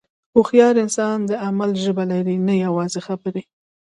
[0.35, 3.43] هوښیار انسان د عمل ژبه لري، نه یوازې خبرې.